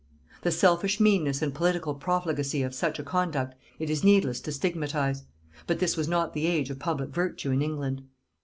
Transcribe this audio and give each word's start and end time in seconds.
The 0.41 0.49
selfish 0.51 0.99
meanness 0.99 1.43
and 1.43 1.53
political 1.53 1.93
profligacy 1.93 2.63
of 2.63 2.73
such 2.73 2.97
a 2.97 3.03
conduct 3.03 3.53
it 3.77 3.87
is 3.87 4.03
needless 4.03 4.41
to 4.41 4.51
stigmatize; 4.51 5.25
but 5.67 5.77
this 5.77 5.95
was 5.95 6.07
not 6.07 6.33
the 6.33 6.47
age 6.47 6.71
of 6.71 6.79
public 6.79 7.11
virtue 7.11 7.51
in 7.51 7.61
England. 7.61 8.01